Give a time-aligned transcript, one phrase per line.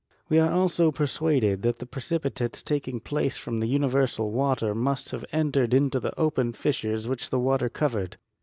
[0.29, 5.11] We are also persuaded that the pre cipitates taking place from the universal water must
[5.11, 8.17] have entered into the open fissures which the water covered.